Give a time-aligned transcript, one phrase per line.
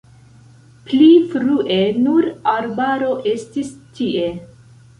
[0.87, 4.29] Pli frue nur arbaro estis tie.